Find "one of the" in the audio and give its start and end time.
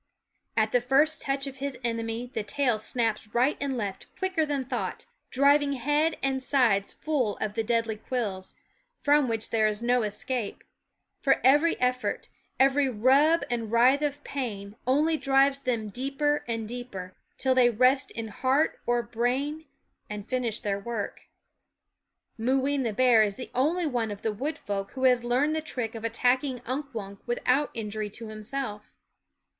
23.85-24.33